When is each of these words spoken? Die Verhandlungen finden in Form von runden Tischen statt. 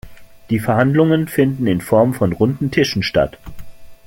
Die 0.49 0.57
Verhandlungen 0.57 1.27
finden 1.27 1.67
in 1.67 1.79
Form 1.79 2.15
von 2.15 2.33
runden 2.33 2.71
Tischen 2.71 3.03
statt. 3.03 3.37